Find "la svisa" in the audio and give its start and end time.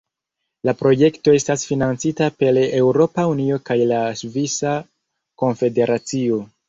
3.93-4.73